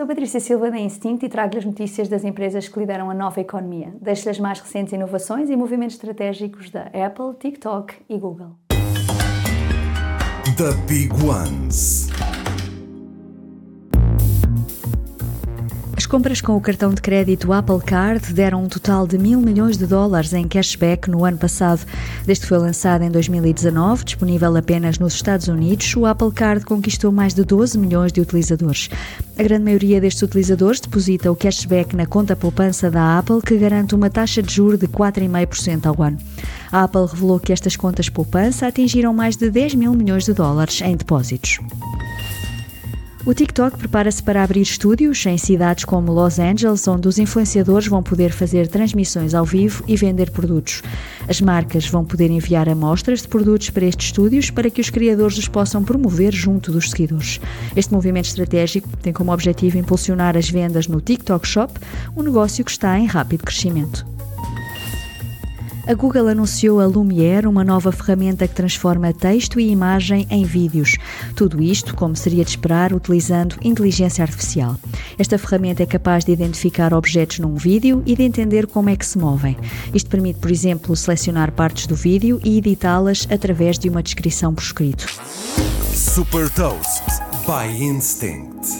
[0.00, 3.40] Sou Patrícia Silva da Instinct e trago-lhe as notícias das empresas que lideram a nova
[3.40, 3.92] economia.
[4.00, 8.52] Deixo-lhe as mais recentes inovações e movimentos estratégicos da Apple, TikTok e Google.
[10.56, 12.06] The Big Ones.
[16.08, 19.86] Compras com o cartão de crédito Apple Card deram um total de mil milhões de
[19.86, 21.84] dólares em cashback no ano passado.
[22.24, 27.12] Desde que foi lançado em 2019, disponível apenas nos Estados Unidos, o Apple Card conquistou
[27.12, 28.88] mais de 12 milhões de utilizadores.
[29.38, 33.94] A grande maioria destes utilizadores deposita o cashback na conta poupança da Apple, que garante
[33.94, 36.16] uma taxa de juros de 4,5% ao ano.
[36.72, 40.80] A Apple revelou que estas contas poupança atingiram mais de 10 mil milhões de dólares
[40.80, 41.58] em depósitos.
[43.26, 48.02] O TikTok prepara-se para abrir estúdios em cidades como Los Angeles, onde os influenciadores vão
[48.02, 50.82] poder fazer transmissões ao vivo e vender produtos.
[51.28, 55.36] As marcas vão poder enviar amostras de produtos para estes estúdios para que os criadores
[55.36, 57.40] os possam promover junto dos seguidores.
[57.76, 61.72] Este movimento estratégico tem como objetivo impulsionar as vendas no TikTok Shop,
[62.16, 64.17] um negócio que está em rápido crescimento.
[65.88, 70.98] A Google anunciou a Lumiere, uma nova ferramenta que transforma texto e imagem em vídeos.
[71.34, 74.76] Tudo isto, como seria de esperar, utilizando inteligência artificial.
[75.18, 79.06] Esta ferramenta é capaz de identificar objetos num vídeo e de entender como é que
[79.06, 79.56] se movem.
[79.94, 84.62] Isto permite, por exemplo, selecionar partes do vídeo e editá-las através de uma descrição por
[84.62, 85.06] escrito.
[85.94, 87.02] Super Toast
[87.46, 88.77] by Instinct.